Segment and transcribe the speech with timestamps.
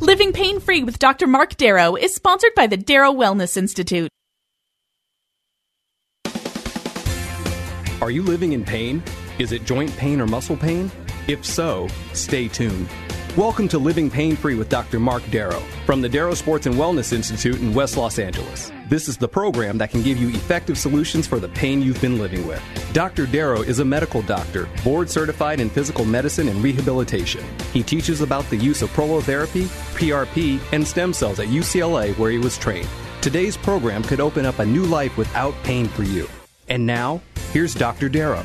[0.00, 1.26] Living Pain Free with Dr.
[1.26, 4.10] Marc Darrow is sponsored by the Darrow Wellness Institute.
[8.00, 9.02] Are you living in pain?
[9.38, 10.90] Is it joint pain or muscle pain?
[11.26, 12.88] If so, stay tuned.
[13.36, 15.00] Welcome to Living Pain Free with Dr.
[15.00, 18.70] Marc Darrow from the Darrow Sports and Wellness Institute in West Los Angeles.
[18.88, 22.20] This is the program that can give you effective solutions for the pain you've been
[22.20, 22.62] living with.
[22.92, 23.26] Dr.
[23.26, 27.44] Darrow is a medical doctor, board certified in physical medicine and rehabilitation.
[27.72, 29.64] He teaches about the use of prolotherapy,
[29.98, 32.88] PRP, and stem cells at UCLA where he was trained.
[33.20, 36.28] Today's program could open up a new life without pain for you.
[36.68, 38.08] And now, here's Dr.
[38.08, 38.44] Darrow.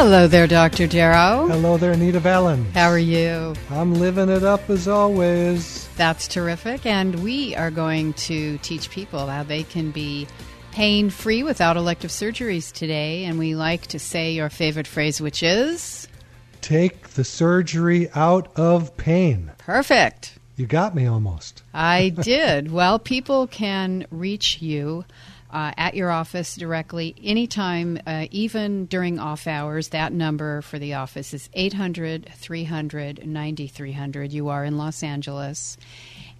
[0.00, 0.86] Hello there, Dr.
[0.86, 1.48] Darrow.
[1.48, 2.70] Hello there, Anita Valen.
[2.70, 3.52] How are you?
[3.68, 5.88] I'm living it up as always.
[5.96, 6.86] That's terrific.
[6.86, 10.28] And we are going to teach people how they can be
[10.70, 13.24] pain free without elective surgeries today.
[13.24, 16.06] And we like to say your favorite phrase, which is
[16.60, 19.50] Take the surgery out of pain.
[19.58, 20.38] perfect.
[20.54, 21.64] You got me almost.
[21.74, 22.70] I did.
[22.70, 25.04] well, people can reach you
[25.50, 29.88] uh, at your office directly anytime, uh, even during off hours.
[29.88, 34.32] That number for the office is 800 300 9300.
[34.32, 35.76] You are in Los Angeles.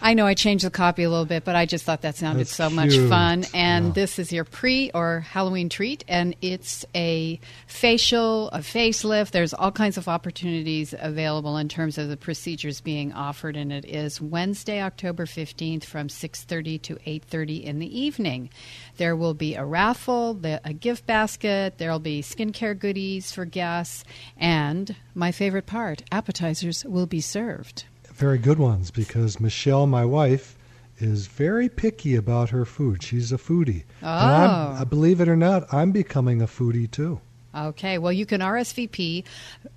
[0.01, 2.47] I know I changed the copy a little bit, but I just thought that sounded
[2.47, 3.45] That's so much fun.
[3.53, 3.93] And Yeah.
[3.93, 9.33] this is your pre or Halloween treat, and it's a facial, a facelift.
[9.33, 13.85] There's all kinds of opportunities available in terms of the procedures being offered, and it
[13.85, 18.51] is Wednesday, October 15th from 6:30 to 8:30 in the evening.
[18.99, 21.79] There will be a raffle, the, a gift basket.
[21.79, 24.05] There'll be skincare goodies for guests,
[24.37, 27.85] and my favorite part, appetizers will be served.
[28.19, 30.57] Very good ones because Michelle, my wife,
[30.99, 33.01] is very picky about her food.
[33.03, 33.85] She's a foodie.
[34.03, 34.77] And Oh.
[34.81, 37.21] I believe it or not, I'm becoming a foodie too.
[37.55, 39.23] Okay, well, you can RSVP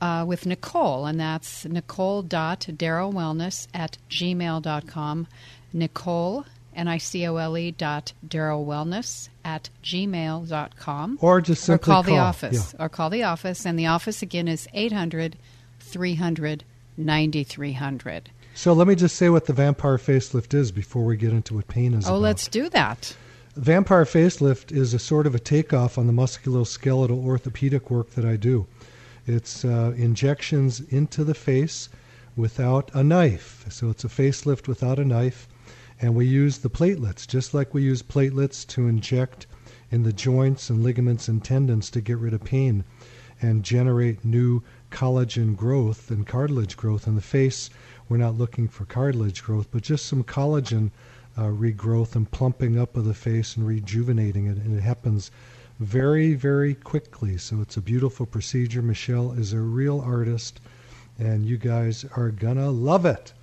[0.02, 5.28] uh, with Nicole, and that's nicole.darrowwellness at gmail.com.
[5.74, 11.18] Nicole, N I C O L E dot darrowwellness at gmail.com.
[11.22, 12.76] Or just Or simply call the call, office.
[12.80, 15.38] Or call the office, and the office again is 800
[15.80, 16.64] 300
[16.98, 18.30] 9300.
[18.54, 21.68] So let me just say what the vampire facelift is before we get into what
[21.68, 22.22] pain is Oh, about.
[22.22, 23.16] let's do that.
[23.56, 28.36] Vampire facelift is a sort of a takeoff on the musculoskeletal orthopedic work that I
[28.36, 28.68] do.
[29.28, 31.90] It's uh, injections into the face
[32.36, 33.66] without a knife.
[33.70, 35.48] So it's a facelift without a knife.
[36.00, 39.48] And we use the platelets, just like we use platelets to inject
[39.92, 42.84] in the joints and ligaments and tendons to get rid of pain
[43.42, 47.70] and generate new collagen growth and cartilage growth in the face.
[48.08, 50.92] We're not looking for cartilage growth, but just some collagen
[51.38, 54.58] uh, regrowth and plumping up of the face and rejuvenating it.
[54.58, 55.32] And it happens
[55.80, 57.38] very, very quickly.
[57.38, 58.82] So it's a beautiful procedure.
[58.82, 60.62] Michelle is a real artist,
[61.18, 63.34] and you guys are gonna love it.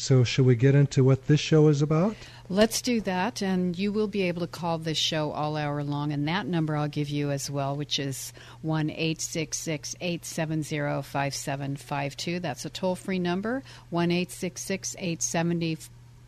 [0.00, 2.14] So, shall we get into what this show is about?
[2.48, 6.12] Let's do that, and you will be able to call this show all hour long,
[6.12, 8.32] and that number I'll give you as well, which is
[8.62, 12.38] one eight six six eight seven zero five seven five two.
[12.38, 15.76] That's a toll free number, one eight six six eight seventy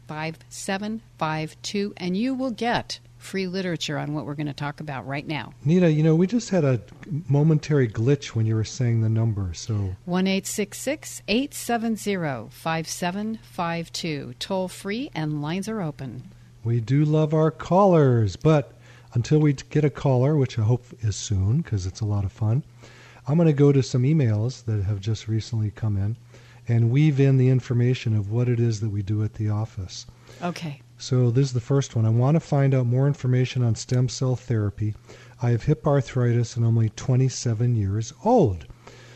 [0.09, 4.53] five seven five two, and you will get free literature on what we're going to
[4.53, 5.53] talk about right now.
[5.65, 6.81] Nita, you know, we just had a
[7.29, 9.53] momentary glitch when you were saying the number.
[9.55, 14.35] So, One eight six six eight seven zero five seven five two.
[14.39, 16.33] Toll free, and lines are open.
[16.65, 18.73] We do love our callers, but
[19.15, 22.33] until we get a caller, which I hope is soon because it's a lot of
[22.33, 22.65] fun,
[23.27, 26.17] I'm going to go to some emails that have just recently come in
[26.69, 30.07] and weave in the information of what it is that we do at the office.
[30.43, 30.81] Okay.
[31.03, 32.05] So, this is the first one.
[32.05, 34.95] I want to find out more information on stem cell therapy.
[35.41, 38.67] I have hip arthritis and I'm only 27 years old.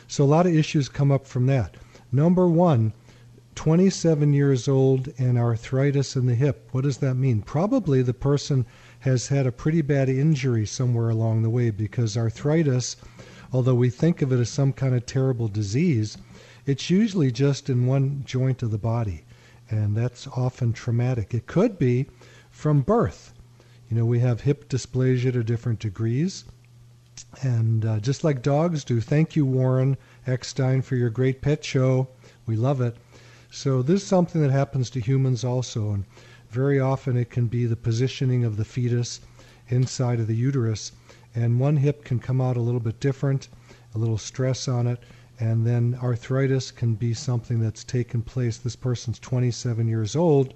[0.08, 1.76] So, a lot of issues come up from that.
[2.10, 2.94] Number one,
[3.54, 6.70] 27 years old and arthritis in the hip.
[6.72, 7.42] What does that mean?
[7.42, 8.64] Probably the person
[9.00, 12.96] has had a pretty bad injury somewhere along the way because arthritis,
[13.52, 16.16] although we think of it as some kind of terrible disease,
[16.64, 19.25] it's usually just in one joint of the body,
[19.75, 21.35] and that's often traumatic.
[21.35, 22.06] It could be
[22.49, 23.35] from birth.
[23.91, 26.44] You know, we have hip dysplasia to different degrees.
[27.43, 29.97] And uh, just like dogs do, thank you, Warren
[30.29, 32.06] Eckstein, for your great pet show.
[32.47, 32.97] We love it.
[33.50, 35.91] So, this is something that happens to humans also.
[35.91, 36.05] And
[36.50, 39.21] very often it can be the positioning of the fetus
[39.69, 40.93] inside of the uterus.
[41.35, 43.49] And one hip can come out a little bit different,
[43.93, 45.00] a little stress on it.
[45.40, 48.56] And then arthritis can be something that's taken place.
[48.56, 50.54] This person's 27 years old,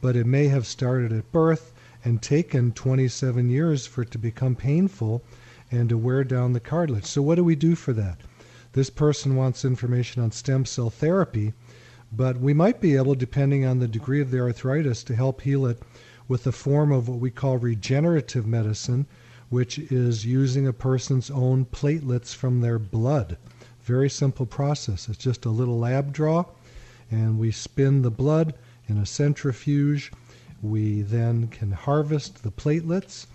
[0.00, 1.72] but it may have started at birth
[2.04, 5.22] and taken 27 years for it to become painful
[5.70, 7.04] and to wear down the cartilage.
[7.04, 8.18] So, what do we do for that?
[8.72, 11.52] This person wants information on stem cell therapy,
[12.12, 15.64] but we might be able, depending on the degree of the arthritis, to help heal
[15.66, 15.80] it
[16.26, 19.06] with a form of what we call regenerative medicine,
[19.48, 23.36] which is using a person's own platelets from their blood.
[23.88, 25.08] Very simple process.
[25.08, 26.44] It's just a little lab draw,
[27.10, 28.52] and we spin the blood
[28.86, 30.12] in a centrifuge.
[30.60, 33.28] We then can harvest the platelets,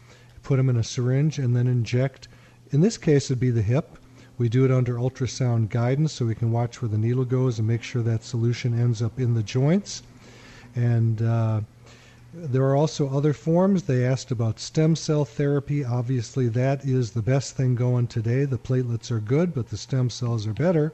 [0.43, 2.27] put them in a syringe, and then inject.
[2.69, 3.97] In this case, it'd be the hip.
[4.37, 7.67] We do it under ultrasound guidance so we can watch where the needle goes and
[7.67, 10.03] make sure that solution ends up in the joints.
[10.75, 11.61] And uh,
[12.35, 13.83] there are also other forms.
[13.83, 15.85] They asked about stem cell therapy.
[15.85, 18.45] Obviously, that is the best thing going today.
[18.45, 20.93] The platelets are good, but the stem cells are better,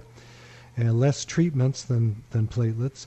[0.75, 3.05] and less treatments than, than platelets.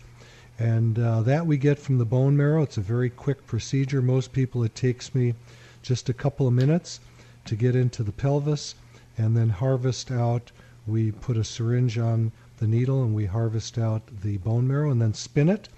[0.58, 2.62] And uh, that we get from the bone marrow.
[2.62, 4.00] It's a very quick procedure.
[4.00, 5.34] Most people, it takes me
[5.82, 7.00] just a couple of minutes
[7.44, 8.74] to get into the pelvis
[9.18, 10.52] and then harvest out.
[10.86, 15.02] We put a syringe on the needle and we harvest out the bone marrow and
[15.02, 15.68] then spin it.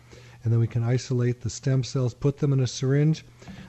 [0.45, 3.25] And then we can isolate the stem cells, put them in a syringe.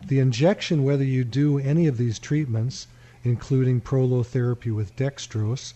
[0.07, 2.87] The injection, whether you do any of these treatments,
[3.23, 5.73] including prolotherapy with dextrose,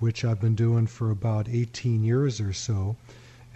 [0.00, 2.96] which I've been doing for about 18 years or so,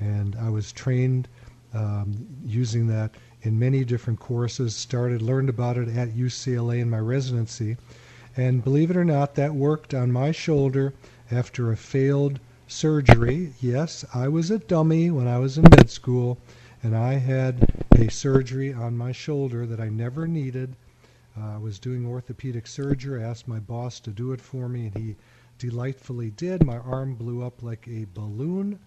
[0.01, 1.29] and I was trained
[1.75, 7.01] um, using that in many different courses, started, learned about it at UCLA in my
[7.01, 7.77] residency
[8.37, 10.93] and believe it or not, that worked on my shoulder
[11.31, 13.53] after a failed surgery.
[13.61, 16.39] Yes, I was a dummy when I was in med school,
[16.85, 20.77] and I had a surgery on my shoulder that I never needed.
[21.35, 23.25] Uh, I was doing orthopedic surgery.
[23.25, 25.17] I asked my boss to do it for me, and he
[25.57, 26.63] delightfully did.
[26.63, 28.79] My arm blew up like a balloon,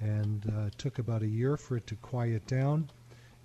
[0.00, 2.88] and uh, it took about a year for it to quiet down.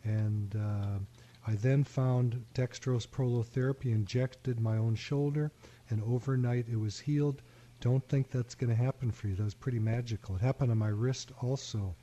[0.06, 1.00] And uh,
[1.46, 5.52] I then found dextrose prolotherapy, injected my own shoulder,
[5.90, 7.42] and overnight it was healed.
[7.82, 9.36] Don't think that's going to happen for you.
[9.36, 10.38] That was pretty magical.
[10.38, 11.96] It happened on my wrist also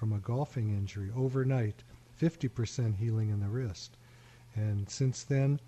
[0.00, 1.10] from a golfing injury.
[1.14, 1.82] Overnight,
[2.18, 3.98] 50% healing in the wrist.
[4.54, 5.60] And since then,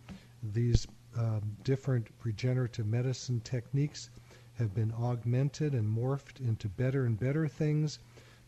[0.42, 4.08] these um, different regenerative medicine techniques
[4.54, 7.98] have been augmented and morphed into better and better things.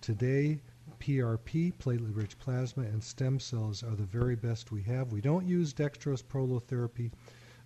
[0.00, 0.58] Today,
[0.98, 5.12] PRP, platelet rich plasma, and stem cells are the very best we have.
[5.12, 7.10] We don't use dextrose prolotherapy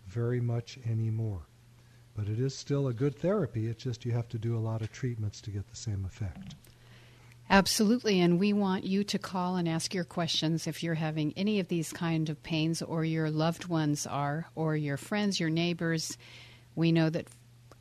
[0.08, 1.42] very much anymore.
[2.16, 3.68] But it is still a good therapy.
[3.68, 6.56] It's just you have to do a lot of treatments to get the same effect.
[7.50, 11.60] Absolutely, and we want you to call and ask your questions if you're having any
[11.60, 16.18] of these kind of pains or your loved ones are or your friends, your neighbors.
[16.74, 17.26] We know that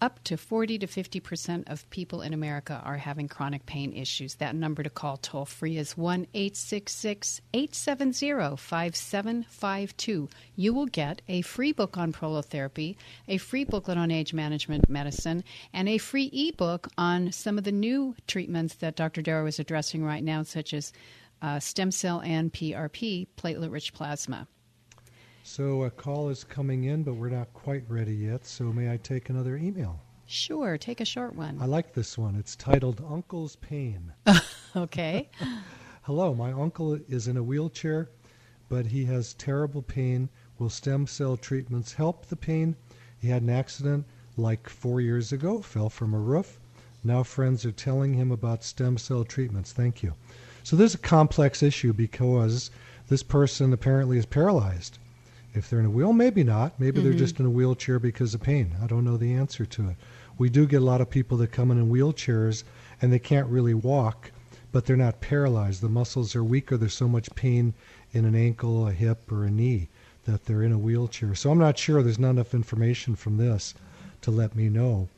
[0.01, 4.35] up to 40 to 50 percent of people in America are having chronic pain issues.
[4.35, 10.29] That number to call toll free is 1 866 870 5752.
[10.55, 12.95] You will get a free book on prolotherapy,
[13.27, 17.71] a free booklet on age management medicine, and a free ebook on some of the
[17.71, 19.21] new treatments that Dr.
[19.21, 20.93] Darrow is addressing right now, such as
[21.41, 24.47] uh, stem cell and PRP, platelet rich plasma.
[25.49, 28.45] So a call is coming in, but we're not quite ready yet.
[28.45, 30.01] So may I take another email?
[30.25, 31.57] Sure, take a short one.
[31.61, 32.35] I like this one.
[32.35, 34.11] It's titled Uncle's Pain.
[34.75, 35.29] okay.
[36.01, 38.09] Hello, my uncle is in a wheelchair,
[38.67, 40.27] but he has terrible pain.
[40.59, 42.75] Will stem cell treatments help the pain?
[43.17, 46.59] He had an accident like four years ago, fell from a roof.
[47.05, 49.71] Now friends are telling him about stem cell treatments.
[49.71, 50.13] Thank you.
[50.63, 52.69] So this is a complex issue because
[53.07, 54.99] this person apparently is paralyzed.
[55.57, 56.79] If they're in a wheel, maybe not.
[56.79, 57.09] Maybe mm-hmm.
[57.09, 58.75] they're just in a wheelchair because of pain.
[58.81, 59.95] I don't know the answer to it.
[60.37, 62.63] We do get a lot of people that come in in wheelchairs
[63.01, 64.31] and they can't really walk,
[64.71, 65.81] but they're not paralyzed.
[65.81, 66.77] The muscles are weaker.
[66.77, 67.73] There's so much pain
[68.13, 69.89] in an ankle, a hip, or a knee
[70.25, 71.33] that they're in a wheelchair.
[71.33, 72.03] So I'm not sure.
[72.03, 73.73] There's not enough information from this
[74.21, 75.09] to let me know.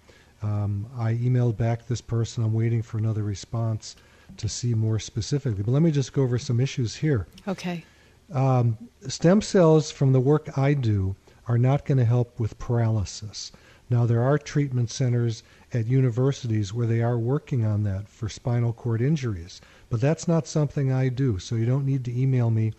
[0.42, 2.44] Um, I emailed back this person.
[2.44, 3.98] I'm waiting for another response
[4.38, 5.64] to see more specifically.
[5.64, 7.28] But let me just go over some issues here.
[7.48, 7.84] Okay
[8.32, 11.16] Um, stem cells from the work I do
[11.48, 13.52] are not going to help with paralysis.
[13.90, 15.42] Now, there are treatment centers
[15.74, 20.46] at universities where they are working on that for spinal cord injuries, but that's not
[20.46, 22.74] something I do, so you don't need to email me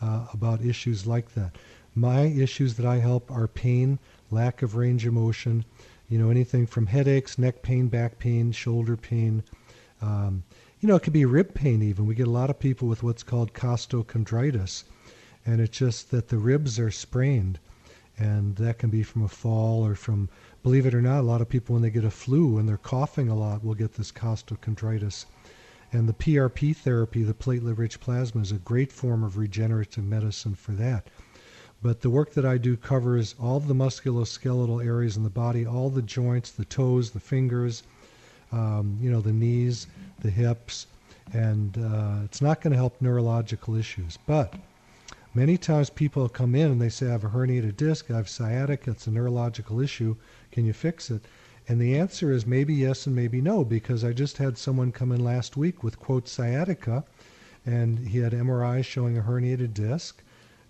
[0.00, 1.56] uh, about issues like that.
[1.94, 3.98] My issues that I help are pain,
[4.30, 5.66] lack of range of motion,
[6.08, 9.42] you know, anything from headaches, neck pain, back pain, shoulder pain.
[10.00, 10.44] Um,
[10.80, 12.06] you know, it could be rib pain even.
[12.06, 14.84] We get a lot of people with what's called costochondritis,
[15.46, 17.58] and it's just that the ribs are sprained.
[18.16, 20.28] And that can be from a fall or from
[20.62, 22.76] believe it or not a lot of people when they get a flu and they're
[22.76, 25.26] coughing a lot will get this costochondritis.
[25.92, 30.54] And the PRP therapy the platelet rich plasma is a great form of regenerative medicine
[30.54, 31.08] for that.
[31.82, 35.90] But the work that I do covers all the musculoskeletal areas in the body all
[35.90, 37.82] the joints the toes the fingers
[38.52, 39.88] um, you know the knees
[40.20, 40.86] the hips.
[41.32, 44.18] And uh, it's not going to help neurological issues.
[44.26, 44.54] But
[45.36, 48.28] Many times people come in and they say, I have a herniated disc, I have
[48.28, 50.14] sciatica, it's a neurological issue,
[50.52, 51.24] can you fix it?
[51.66, 55.10] And the answer is maybe yes and maybe no, because I just had someone come
[55.10, 57.04] in last week with, quote, sciatica,
[57.66, 60.22] and he had MRI showing a herniated disc,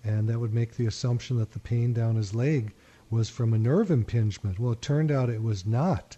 [0.02, 2.72] and that would make the assumption that the pain down his leg
[3.10, 4.58] was from a nerve impingement.
[4.58, 6.16] Well, it turned out it was not.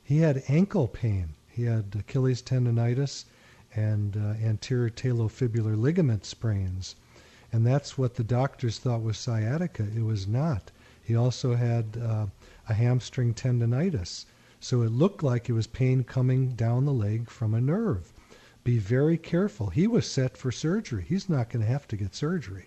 [0.00, 1.30] He had ankle pain.
[1.48, 3.24] He had Achilles tendonitis
[3.74, 6.94] and uh, anterior talofibular ligament sprains
[7.52, 9.86] and that's what the doctors thought was sciatica.
[9.96, 10.70] It was not.
[11.02, 12.26] He also had uh,
[12.68, 14.26] a hamstring tendonitis,
[14.60, 18.12] so it looked like it was pain coming down the leg from a nerve.
[18.62, 19.70] Be very careful.
[19.70, 21.04] He was set for surgery.
[21.08, 22.66] He's not going to have to get surgery.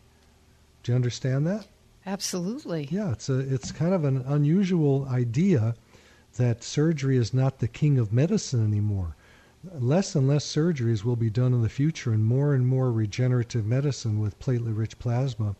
[0.82, 1.68] Do you understand that?
[2.06, 2.90] Absolutely.
[2.92, 5.76] Yeah, it's a it's kind of an unusual idea
[6.36, 9.16] that surgery is not the king of medicine anymore
[9.72, 13.66] less and less surgeries will be done in the future and more and more regenerative
[13.66, 15.56] medicine with platelet rich plasma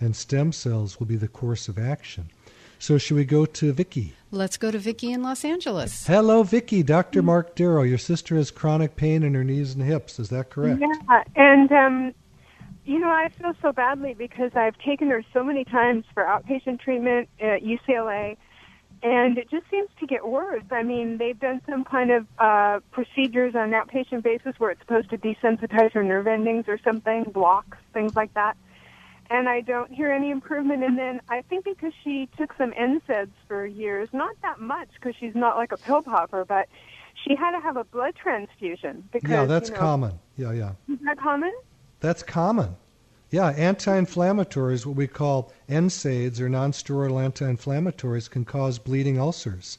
[0.00, 2.30] and stem cells will be the course of action.
[2.78, 4.12] So should we go to Vicki?
[4.30, 6.06] Let's go to Vicki in Los Angeles.
[6.06, 6.82] Hello, Vicki.
[6.82, 7.22] Dr.
[7.22, 7.82] Marc Darrow.
[7.82, 10.18] Your sister has chronic pain in her knees and hips.
[10.18, 10.82] Is that correct?
[10.82, 12.14] Yeah, and um,
[12.84, 16.80] you know I feel so badly because I've taken her so many times for outpatient
[16.80, 18.36] treatment at UCLA,
[19.02, 20.64] and it just seems to get worse.
[20.70, 24.80] I mean, they've done some kind of uh, procedures on an outpatient basis where it's
[24.80, 28.56] supposed to desensitize her nerve endings or something, blocks, things like that.
[29.28, 30.84] And I don't hear any improvement.
[30.84, 35.14] And then I think because she took some NSAIDs for years, not that much because
[35.18, 36.68] she's not like a pill popper, but
[37.24, 39.08] she had to have a blood transfusion.
[39.12, 40.18] Because, yeah, that's you know, common.
[40.36, 40.72] Yeah, yeah.
[40.88, 41.52] Is that common?
[42.00, 42.76] That's common.
[43.30, 49.78] Yeah, anti-inflammatories, what we call NSAIDs or non-steroidal anti-inflammatories, can cause bleeding ulcers,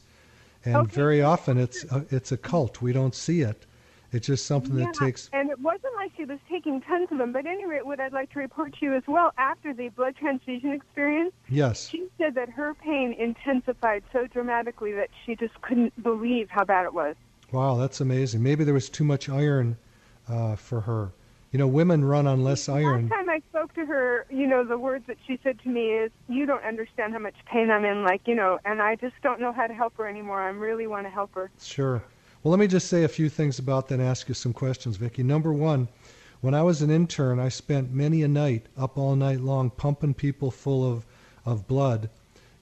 [0.65, 0.91] and Okay.
[0.95, 2.81] very often it's a, it's occult.
[2.81, 3.65] We don't see it.
[4.11, 5.29] It's just something yeah, that takes.
[5.33, 7.33] and it wasn't like she was taking tons of them.
[7.33, 10.71] But anyway, what I'd like to report to you as well, after the blood transfusion
[10.71, 11.87] experience, Yes.
[11.89, 16.85] she said that her pain intensified so dramatically that she just couldn't believe how bad
[16.85, 17.15] it was.
[17.51, 18.41] Wow, that's amazing.
[18.43, 19.77] Maybe there was too much iron
[20.27, 21.11] uh, for her.
[21.57, 23.09] You know, women run on less iron.
[23.09, 25.89] Last time I spoke to her, you know, the words that she said to me
[25.89, 29.15] is, "You don't understand how much pain I'm in, like, you know, and I just
[29.23, 30.39] don't know how to help her anymore.
[30.39, 32.03] I really want to help her." Sure.
[32.43, 34.97] Well, let me just say a few things about that and ask you some questions,
[34.97, 35.23] Vicki.
[35.23, 35.87] Number one,
[36.41, 40.13] when I was an intern, I spent many a night up all night long pumping
[40.13, 41.07] people full of,
[41.43, 42.11] of blood,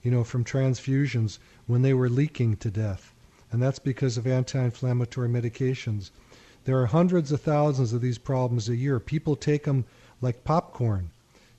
[0.02, 3.12] you know, from transfusions when they were leaking to death.
[3.52, 6.12] And that's because of anti inflammatory medications.
[6.66, 8.98] There are hundreds of thousands of these problems a year.
[8.98, 9.84] People take them
[10.20, 11.10] like popcorn,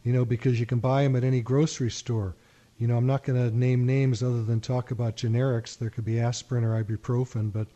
[0.03, 2.35] you know, because you can buy them at any grocery store.
[2.77, 5.77] You know, I'm not going to name names other than talk about generics.
[5.77, 7.67] There could be aspirin or ibuprofen, but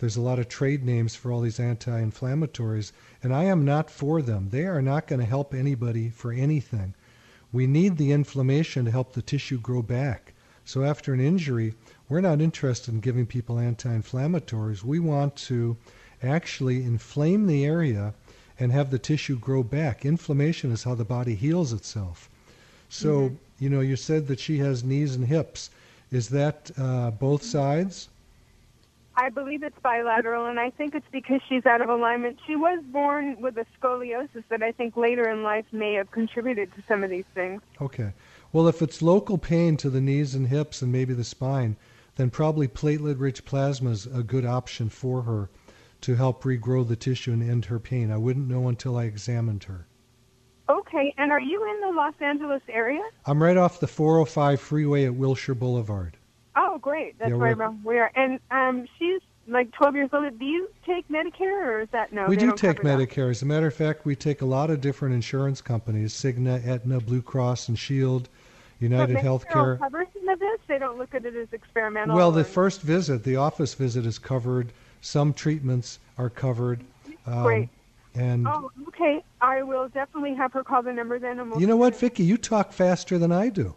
[0.00, 2.92] there's a lot of trade names for all these anti inflammatories,
[3.22, 4.50] and I am not for them.
[4.50, 6.92] They are not going to help anybody for anything.
[7.52, 10.34] We need the inflammation to help the tissue grow back.
[10.66, 11.72] So after an injury,
[12.10, 14.82] we're not interested in giving people anti inflammatories.
[14.82, 15.78] We want to
[16.22, 18.14] actually inflame the area
[18.58, 20.04] and have the tissue grow back.
[20.04, 22.28] Inflammation is how the body heals itself.
[22.88, 25.70] So, you know, you said that she has knees and hips.
[26.10, 28.08] Is that uh, both sides?
[29.16, 32.38] I believe it's bilateral, and I think it's because she's out of alignment.
[32.46, 36.72] She was born with a scoliosis that I think later in life may have contributed
[36.74, 37.62] to some of these things.
[37.80, 38.12] Okay.
[38.52, 41.76] Well, if it's local pain to the knees and hips and maybe the spine,
[42.16, 45.48] then probably platelet rich plasma is a good option for her
[46.02, 48.10] to help regrow the tissue and end her pain.
[48.10, 49.86] I wouldn't know until I examined her.
[50.68, 53.02] Okay, and are you in the Los Angeles area?
[53.24, 56.16] I'm right off the 405 freeway at Wilshire Boulevard.
[56.56, 57.18] Oh, great.
[57.18, 58.10] That's Yeah, right we're- where.
[58.18, 60.38] And um, she's like 12 years old.
[60.38, 62.26] Do you take Medicare or is that no?
[62.26, 63.08] we do take cover that?
[63.08, 63.30] Medicare.
[63.30, 67.00] As a matter of fact, we take a lot of different insurance companies: Cigna, Aetna,
[67.00, 68.28] Blue Cross and Shield,
[68.80, 69.78] United but Medicare Healthcare.
[69.78, 70.58] covers some of this.
[70.66, 72.16] They don't look at it as experimental.
[72.16, 74.72] Well, the first visit, the office visit, is covered.
[75.06, 76.80] Some treatments are covered.
[77.28, 77.68] Um, Great.
[78.16, 79.22] And Oh, okay.
[79.40, 81.38] I will definitely have her call the number then.
[81.38, 82.24] And we'll you know what, Vicky?
[82.24, 83.76] You talk faster than I do.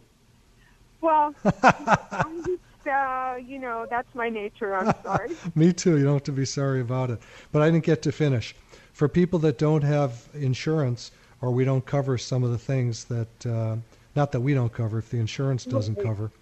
[1.00, 1.32] Well,
[1.62, 4.74] I'm just, uh, you know, that's my nature.
[4.74, 5.30] I'm sorry.
[5.54, 5.98] Me too.
[5.98, 7.20] You don't have to be sorry about it.
[7.52, 8.56] But I didn't get to finish.
[8.92, 13.46] For people that don't have insurance or we don't cover some of the things that,
[13.46, 13.76] uh,
[14.16, 16.32] not that we don't cover, if the insurance doesn't cover,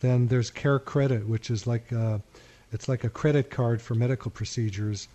[0.00, 2.18] then there's Care Credit, which is like uh,
[2.74, 5.06] it's like a credit card for medical procedures,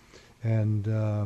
[0.43, 1.25] and uh,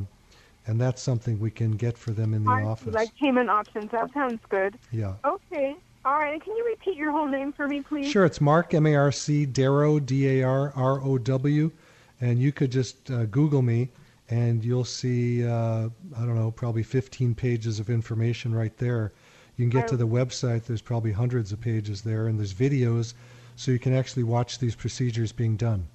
[0.65, 2.93] and that's something we can get for them in the I office.
[2.93, 3.91] like payment options.
[3.91, 4.77] That sounds good.
[4.91, 5.13] yeah.
[5.23, 5.75] Okay.
[6.03, 6.43] All right.
[6.43, 8.11] Can you repeat your whole name for me, please?
[8.11, 11.71] Sure, it's Marc M A R C Darrow D A R R O W,
[12.19, 13.89] and you could just uh, Google me,
[14.29, 15.87] and you'll see uh,
[16.17, 19.13] I don't know probably 15 pages of information right there.
[19.55, 20.63] You can get to the website.
[20.63, 23.13] There's probably hundreds of pages there, and there's videos,
[23.55, 25.85] so you can actually watch these procedures being done.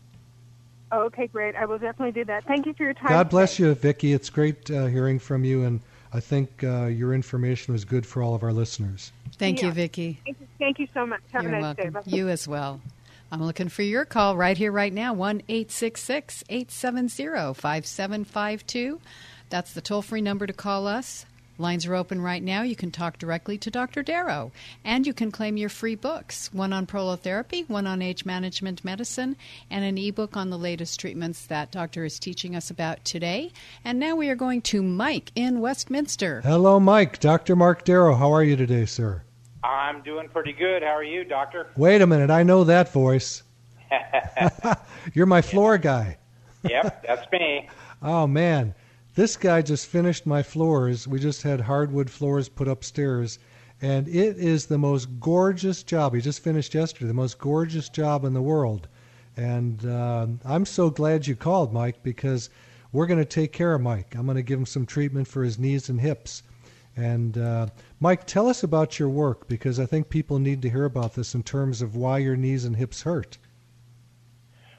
[0.93, 1.55] Okay, great.
[1.57, 2.45] I will definitely do that.
[2.45, 3.09] Thank you for your time.
[3.09, 4.13] God bless you, Vicki.
[4.13, 5.81] It's great uh, hearing from you, and
[6.13, 9.13] I think uh, your information was good for all of our listeners.
[9.37, 9.75] Thank you, Yeah.
[9.75, 10.21] Vicki.
[10.25, 11.21] Thank you, thank you so much.
[11.33, 11.85] Have You're a nice welcome.
[11.85, 11.91] day.
[11.91, 12.03] Bye.
[12.17, 12.81] You as well.
[13.31, 15.13] I'm looking for your call right here, right now.
[15.13, 19.01] 1 870 5752.
[19.51, 21.27] That's the toll free number to call us.
[21.59, 22.63] Lines are open right now.
[22.63, 24.03] You can talk directly to Dr.
[24.03, 24.53] Darrow.
[24.85, 29.37] And you can claim your free books one on prolotherapy, one on age management medicine,
[29.71, 33.51] and an ebook on the latest treatments that Doctor is teaching us about today.
[33.85, 36.41] And now we are going to Mike in Westminster.
[36.43, 37.19] Hello, Mike.
[37.19, 37.57] Dr.
[37.57, 38.15] Marc Darrow.
[38.15, 39.23] How are you today, sir?
[39.65, 40.83] I'm doing pretty good.
[40.83, 41.67] How are you, Doctor?
[41.77, 42.31] Wait a minute.
[42.31, 43.43] I know that voice.
[45.15, 46.19] You're my floor guy.
[46.63, 47.69] yep, that's me.
[48.01, 48.77] Oh man,
[49.19, 51.09] this guy just finished my floors.
[51.09, 53.41] We just had hardwood floors put upstairs,
[53.83, 56.15] and it is the most gorgeous job.
[56.15, 58.87] He just finished yesterday, the most gorgeous job in the world.
[59.37, 62.49] And um I'm so glad you called, Mike, because
[62.93, 64.15] we're going to take care of Mike.
[64.15, 66.45] I'm going to give him some treatment for his knees and hips.
[66.97, 67.67] And uh,
[67.99, 71.35] Mike, tell us about your work because I think people need to hear about this
[71.35, 73.37] in terms of why your knees and hips hurt.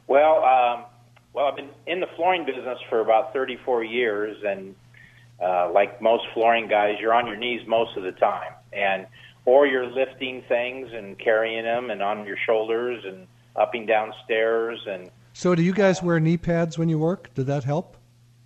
[0.07, 0.85] Well, um,
[1.33, 4.75] well, I've been in the flooring business for about 34 years, and
[5.43, 9.05] uh, like most flooring guys, you're on your knees most of the time, and
[9.45, 14.13] or you're lifting things and carrying them, and on your shoulders, and up and down
[14.25, 17.33] stairs, and So, do you guys wear knee pads when you work?
[17.33, 17.97] Did that help?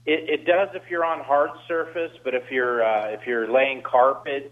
[0.06, 3.82] it, it does if you're on hard surface, but if you're uh, if you're laying
[3.82, 4.52] carpet,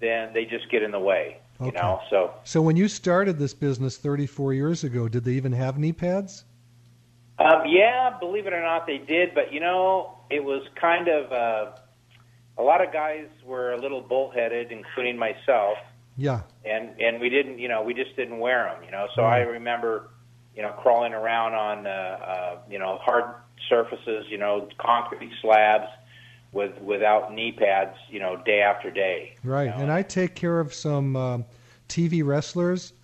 [0.00, 1.38] then they just get in the way.
[1.60, 1.78] You Okay.
[1.78, 5.78] know, so So when you started this business 34 years ago, did they even have
[5.78, 6.44] knee pads?
[7.38, 9.34] Um, yeah, believe it or not, they did.
[9.34, 11.72] But you know, it was kind of uh,
[12.58, 15.76] a lot of guys were a little bullheaded, including myself,
[16.16, 16.40] Yeah.
[16.64, 18.82] and and we didn't, you know, we just didn't wear them.
[18.84, 20.08] You know, so I remember,
[20.54, 23.24] you know, crawling around on, uh, uh, you know, hard
[23.68, 25.88] surfaces, you know, concrete slabs
[26.52, 29.34] with without knee pads, you know, day after day.
[29.44, 29.70] Right.
[29.74, 31.44] And I take care of some um,
[31.88, 32.94] TV wrestlers,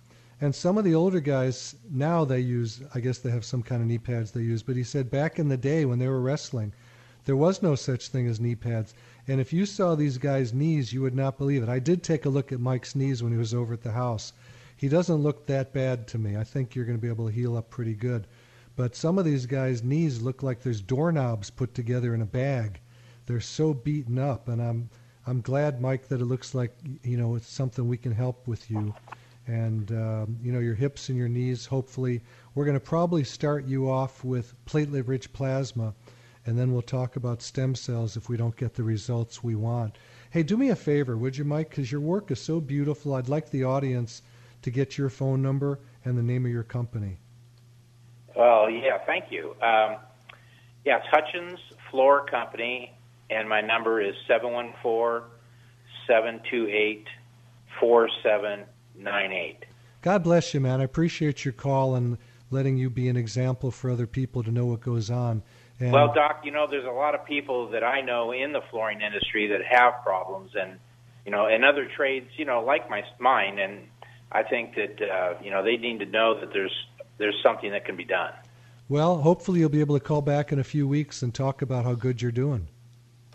[0.43, 2.81] and some of the older guys now they use.
[2.93, 4.61] I guess they have some kind of knee pads they use.
[4.61, 6.73] But he said back in the day when they were wrestling,
[7.23, 8.93] there was no such thing as knee pads.
[9.25, 11.69] And if you saw these guys' knees, you would not believe it.
[11.69, 14.33] I did take a look at Mike's knees when he was over at the house.
[14.75, 16.35] He doesn't look that bad to me.
[16.35, 18.27] I think you're going to be able to heal up pretty good.
[18.75, 22.81] But some of these guys' knees look like there's doorknobs put together in a bag.
[23.27, 24.89] They're so beaten up, and I'm
[25.25, 28.69] I'm glad, Mike, that it looks like you know it's something we can help with
[28.69, 28.93] you,
[29.47, 31.65] and um, you know your hips and your knees.
[31.65, 32.21] Hopefully,
[32.55, 35.93] we're going to probably start you off with platelet-rich plasma,
[36.45, 39.97] and then we'll talk about stem cells if we don't get the results we want.
[40.29, 41.69] Hey, do me a favor, would you, Mike?
[41.69, 43.13] Because your work is so beautiful.
[43.13, 44.21] I'd like the audience
[44.63, 47.17] to get your phone number and the name of your company.
[48.35, 49.51] Well, yeah, thank you.
[49.61, 49.97] Um,
[50.85, 51.59] yeah, it's Hutchins
[51.91, 52.93] Floor Company,
[53.29, 55.25] and my number is seven one four
[56.07, 57.05] seven two eight
[57.79, 58.61] four seven
[58.95, 59.65] nine eight.
[60.01, 60.81] God bless you, man.
[60.81, 62.17] I appreciate your call and
[62.51, 65.41] letting you be an example for other people to know what goes on.
[65.79, 68.61] And Well, Doc, you know, there's a lot of people that I know in the
[68.69, 70.77] flooring industry that have problems, and
[71.25, 73.87] you know, in other trades, you know, like my mine, and
[74.31, 76.75] I think that uh, you know they need to know that there's
[77.17, 78.33] there's something that can be done.
[78.89, 81.85] well, hopefully you'll be able to call back in a few weeks and talk about
[81.85, 82.67] how good you're doing.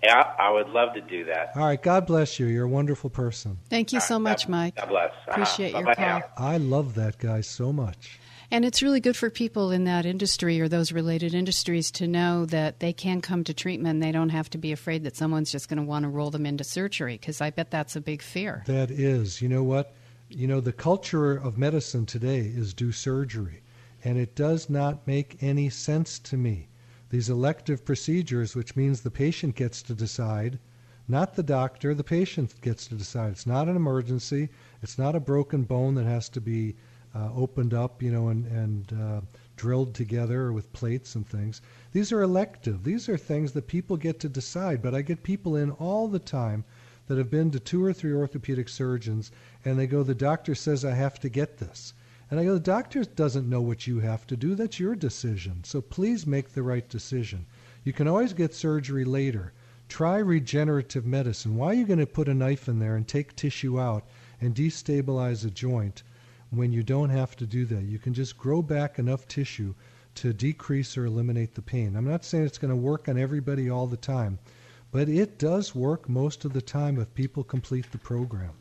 [0.02, 1.52] Yeah, I would love to do that.
[1.56, 1.82] All right.
[1.82, 2.46] God bless you.
[2.46, 3.58] You're a wonderful person.
[3.68, 4.76] Thank you so much, Mike.
[4.76, 5.10] God bless.
[5.10, 5.30] Uh-huh.
[5.32, 6.18] Appreciate your Bye-bye call.
[6.20, 6.24] now.
[6.36, 8.18] I love that guy so much.
[8.50, 12.46] And it's really good for people in that industry or those related industries to know
[12.46, 14.00] that they can come to treatment.
[14.00, 16.46] They don't have to be afraid that someone's just going to want to roll them
[16.46, 18.62] into surgery because I bet that's a big fear.
[18.66, 19.42] That is.
[19.42, 19.92] You know what?
[20.30, 23.62] You know, the culture of medicine today is do surgery,
[24.02, 26.67] and it does not make any sense to me.
[27.10, 30.58] These elective procedures, which means the patient gets to decide,
[31.10, 33.32] not the doctor, the patient gets to decide.
[33.32, 34.50] It's not an emergency.
[34.82, 36.76] It's not a broken bone that has to be
[37.14, 39.20] uh, opened up, you know, and, and uh,
[39.56, 41.62] drilled together with plates and things.
[41.92, 42.84] These are elective.
[42.84, 44.82] These are things that people get to decide.
[44.82, 46.64] But I get people in all the time
[47.06, 49.32] that have been to two or three orthopedic surgeons
[49.64, 51.94] and they go, The doctor says I have to get this.
[52.30, 54.54] And I go, The doctor doesn't know what you have to do.
[54.54, 55.64] That's your decision.
[55.64, 57.46] So please make the right decision.
[57.84, 59.52] You can always get surgery later.
[59.88, 61.56] Try regenerative medicine.
[61.56, 64.04] Why are you going to put a knife in there and take tissue out
[64.40, 66.02] and destabilize a joint
[66.50, 67.84] when you don't have to do that?
[67.84, 69.74] You can just grow back enough tissue
[70.16, 71.96] to decrease or eliminate the pain.
[71.96, 74.38] I'm not saying it's going to work on everybody all the time,
[74.90, 78.52] but it does work most of the time if people complete the program.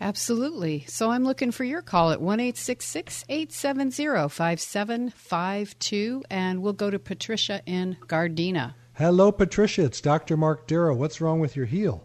[0.00, 0.84] Absolutely.
[0.86, 7.62] So I'm looking for your call at 1 870 5752, and we'll go to Patricia
[7.66, 8.74] in Gardena.
[8.94, 9.84] Hello, Patricia.
[9.84, 10.36] It's Dr.
[10.36, 10.94] Marc Darrow.
[10.94, 12.04] What's wrong with your heel?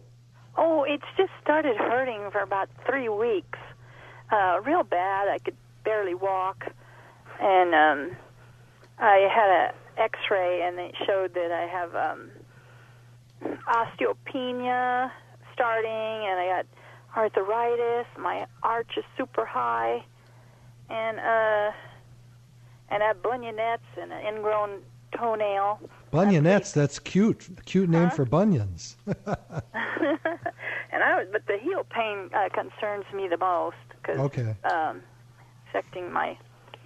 [0.56, 3.58] Oh, it's just started hurting for about three weeks.
[4.30, 5.28] Uh, real bad.
[5.28, 6.64] I could barely walk.
[7.40, 8.16] And um,
[8.98, 12.30] I had a X-ray, and it showed that I have um,
[13.68, 15.10] osteopenia
[15.52, 16.66] starting, and I got
[17.16, 18.06] arthritis.
[18.18, 20.04] My arch is super high,
[20.88, 21.72] and uh,
[22.88, 24.82] and I have bunionettes and an ingrown
[25.16, 25.80] toenail.
[26.12, 27.48] Bunionettes, that's cute.
[27.64, 28.10] Cute name huh?
[28.10, 28.96] for bunions.
[29.06, 29.16] and
[31.02, 34.54] I was, but the heel pain uh, concerns me the most because okay.
[34.64, 35.02] um,
[35.68, 36.38] affecting my.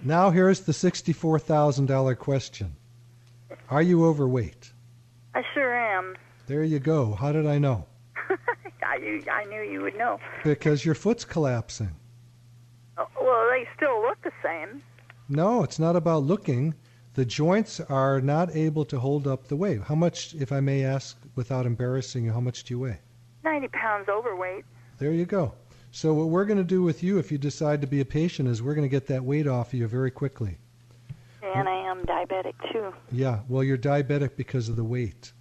[0.03, 2.77] Now here's the sixty-four thousand dollar question:
[3.71, 4.73] Are you overweight?
[5.35, 6.17] I sure am.
[6.47, 7.13] There you go.
[7.13, 7.87] How did I know?
[9.09, 10.21] I knew, I knew you would know.
[10.45, 11.95] Because your foot's collapsing.
[12.99, 14.83] Oh, well, they still look the same.
[15.29, 16.75] No, it's not about looking
[17.15, 19.83] the joints are not able to hold up the weight.
[19.83, 23.01] How much, if I may ask without embarrassing you, how much do you weigh?
[23.43, 24.65] 90 pounds overweight.
[24.99, 25.53] There you go.
[25.91, 28.49] So, what we're going to do with you if you decide to be a patient
[28.49, 30.59] is we're going to get that weight off of you very quickly.
[31.43, 32.93] And I am diabetic too.
[33.11, 35.33] Yeah, well, you're diabetic because of the weight.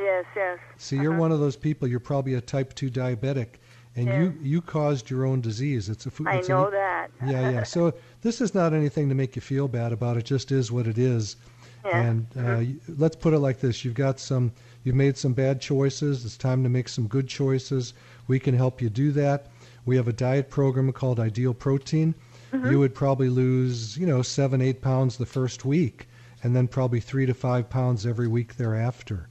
[0.00, 0.58] Yes, yes.
[0.78, 1.20] See, you're uh-huh.
[1.20, 3.58] one of those people, you're probably a type 2 diabetic
[3.96, 4.20] and yeah.
[4.20, 5.88] you you caused your own disease.
[5.88, 6.12] It's a.
[6.26, 7.10] I it's know a, that.
[7.26, 7.62] yeah, yeah.
[7.64, 10.16] So this is not anything to make you feel bad about.
[10.16, 11.36] It just is what it is.
[11.84, 12.00] Yeah.
[12.00, 12.94] And uh, mm-hmm.
[12.98, 14.52] let's put it like this: you've got some,
[14.84, 16.24] you've made some bad choices.
[16.24, 17.94] It's time to make some good choices.
[18.28, 19.48] We can help you do that.
[19.86, 22.14] We have a diet program called Ideal Protein.
[22.52, 22.70] Mm-hmm.
[22.70, 26.06] You would probably lose, you know, seven, eight pounds the first week,
[26.42, 29.29] and then probably three to five pounds every week thereafter.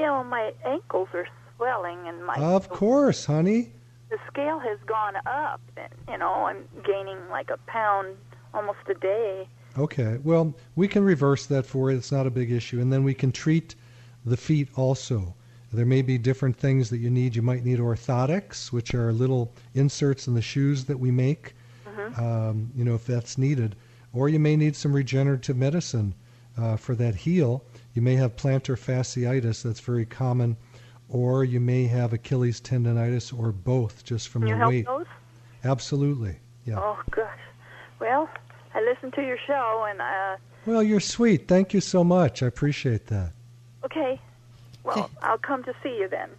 [0.00, 2.34] Yeah, know, my ankles are swelling, and my.
[2.34, 3.72] Of course, honey
[4.10, 5.60] the scale has gone up.
[5.76, 8.16] and, You know, I'm gaining like a pound
[8.52, 9.48] almost a day.
[9.78, 10.18] Okay.
[10.22, 11.96] Well, we can reverse that for you.
[11.96, 12.80] It's not a big issue.
[12.80, 13.76] And then we can treat
[14.26, 15.34] the feet also.
[15.72, 17.36] There may be different things that you need.
[17.36, 21.54] You might need orthotics, which are little inserts in the shoes that we make,
[21.86, 22.20] mm-hmm.
[22.20, 23.76] um, you know, if that's needed.
[24.12, 26.12] Or you may need some regenerative medicine
[26.58, 27.62] uh, for that heel.
[27.94, 30.56] You may have plantar fasciitis, that's very common
[31.10, 34.86] or you may have Achilles tendonitis or both just from Can the weight.
[34.86, 35.06] Those?
[35.64, 36.36] Absolutely.
[36.64, 36.78] Yeah.
[36.78, 37.38] Oh gosh.
[37.98, 38.28] Well,
[38.74, 41.48] I listened to your show and uh Well, you're sweet.
[41.48, 42.42] Thank you so much.
[42.42, 43.32] I appreciate that.
[43.84, 44.20] Okay.
[44.84, 46.30] Well, I'll come to see you then.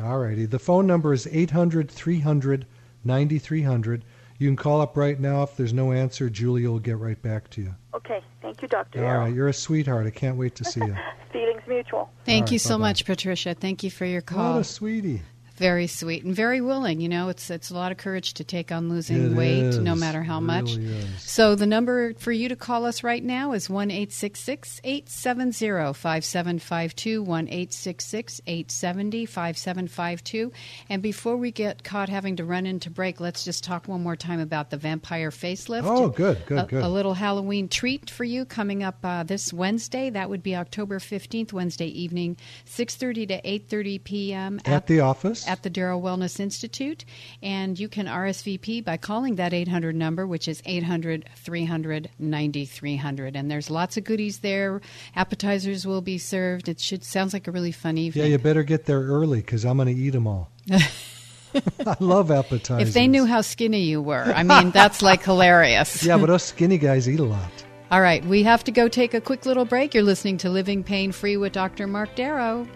[0.00, 0.46] All righty.
[0.46, 2.66] The phone number is 800 300
[3.04, 4.04] 9300.
[4.40, 5.42] You can call up right now.
[5.42, 7.74] If there's no answer, Julia will get right back to you.
[7.92, 8.22] Okay.
[8.40, 9.06] Thank you, Dr.
[9.06, 9.34] All right.
[9.34, 10.06] You're a sweetheart.
[10.06, 10.96] I can't wait to see you.
[11.32, 12.10] Feelings mutual.
[12.24, 12.88] Thank right, you so bye-bye.
[12.88, 13.54] much, Patricia.
[13.54, 14.54] Thank you for your call.
[14.54, 15.20] What a sweetie.
[15.60, 17.02] Very sweet and very willing.
[17.02, 19.78] You know, it's it's a lot of courage to take on losing It weight, is.
[19.78, 20.70] no matter how much.
[20.76, 21.22] is.
[21.22, 24.80] So the number for you to call us right now is one eight six six
[24.84, 29.86] eight seven zero five seven five two one eight six six eight seventy five seven
[29.86, 30.50] five two.
[30.88, 34.16] And before we get caught having to run into break, let's just talk one more
[34.16, 35.82] time about the vampire facelift.
[35.84, 36.82] Oh, good, good, a, good.
[36.82, 40.08] A little Halloween treat for you coming up uh, this Wednesday.
[40.08, 44.58] That would be October fifteenth, Wednesday evening, six thirty to eight thirty p.m.
[44.64, 45.46] At the office?
[45.50, 47.04] At the Darrow Wellness Institute.
[47.42, 53.34] And you can RSVP by calling that 800 number, which is 800 300 9300.
[53.34, 54.80] And there's lots of goodies there.
[55.16, 56.68] Appetizers will be served.
[56.68, 58.26] It should sounds like a really fun evening.
[58.26, 60.52] Yeah, you better get there early because I'm going to eat them all.
[60.70, 62.86] I love appetizers.
[62.86, 66.04] If they knew how skinny you were, I mean, that's like hilarious.
[66.10, 67.50] Yeah, but us skinny guys eat a lot.
[67.90, 69.94] All right, we have to go take a quick little break.
[69.94, 71.88] You're listening to Living Pain Free with Dr.
[71.88, 72.68] Marc Darrow.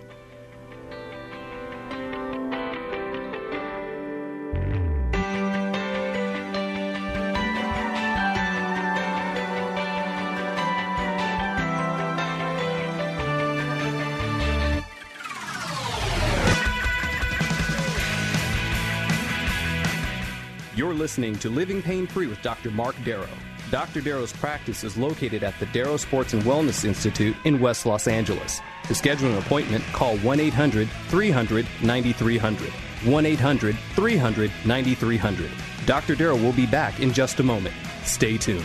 [20.99, 22.71] Listening to Living Pain Free with Dr.
[22.71, 23.29] Marc Darrow.
[23.71, 24.01] Dr.
[24.01, 28.61] Darrow's practice is located at the Darrow Sports and Wellness Institute in West Los Angeles.
[28.85, 32.71] To schedule an appointment, call 1 800 300 9300.
[32.71, 35.51] 1 800 300 9300.
[35.85, 36.15] Dr.
[36.15, 37.75] Darrow will be back in just a moment.
[38.05, 38.65] Stay tuned.